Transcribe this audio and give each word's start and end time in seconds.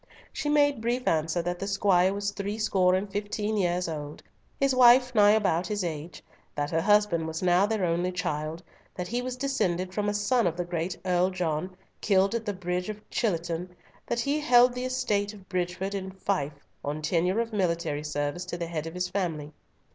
She 0.33 0.49
made 0.49 0.81
brief 0.81 1.07
answer 1.07 1.43
that 1.43 1.59
the 1.59 1.67
squire 1.67 2.11
was 2.11 2.31
threescore 2.31 2.95
and 2.95 3.07
fifteen 3.07 3.55
years 3.55 3.87
old, 3.87 4.23
his 4.59 4.73
wife 4.73 5.13
nigh 5.13 5.33
about 5.33 5.67
his 5.67 5.83
age; 5.83 6.23
that 6.55 6.71
her 6.71 6.81
husband 6.81 7.27
was 7.27 7.43
now 7.43 7.67
their 7.67 7.85
only 7.85 8.11
child; 8.11 8.63
that 8.95 9.09
he 9.09 9.21
was 9.21 9.35
descended 9.37 9.93
from 9.93 10.09
a 10.09 10.15
son 10.15 10.47
of 10.47 10.57
the 10.57 10.65
great 10.65 10.97
Earl 11.05 11.29
John, 11.29 11.75
killed 12.01 12.33
at 12.33 12.47
the 12.47 12.51
Bridge 12.53 12.89
of 12.89 13.07
Chatillon, 13.11 13.75
that 14.07 14.21
he 14.21 14.39
held 14.39 14.73
the 14.73 14.85
estate 14.85 15.35
of 15.35 15.47
Bridgefield 15.47 15.93
in 15.93 16.09
fief 16.09 16.53
on 16.83 17.03
tenure 17.03 17.39
of 17.39 17.53
military 17.53 18.03
service 18.03 18.45
to 18.45 18.57
the 18.57 18.65
head 18.65 18.87
of 18.87 18.95
his 18.95 19.07
family. 19.07 19.53